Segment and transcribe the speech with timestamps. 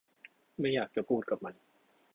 [0.59, 1.55] ไม่อยากจะพูดกับมัน